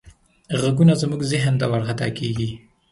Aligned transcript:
غږونه 0.61 0.93
زموږ 1.01 1.21
ذهن 1.31 1.53
ته 1.61 1.65
ورخطا 1.71 2.07
کېږي. 2.17 2.49